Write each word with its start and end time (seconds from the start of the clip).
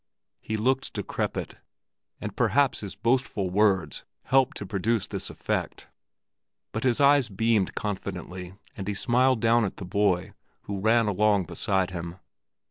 He 0.39 0.57
looked 0.57 0.93
decrepit, 0.93 1.57
and 2.19 2.35
perhaps 2.35 2.79
his 2.79 2.95
boastful 2.95 3.51
words 3.51 4.03
helped 4.23 4.57
to 4.57 4.65
produce 4.65 5.05
this 5.05 5.29
effect; 5.29 5.89
but 6.71 6.81
his 6.81 6.99
eyes 6.99 7.29
beamed 7.29 7.75
confidently, 7.75 8.55
and 8.75 8.87
he 8.87 8.95
smiled 8.95 9.41
down 9.41 9.63
at 9.63 9.77
the 9.77 9.85
boy, 9.85 10.33
who 10.61 10.79
ran 10.79 11.07
along 11.07 11.43
beside 11.45 11.91
him. 11.91 12.17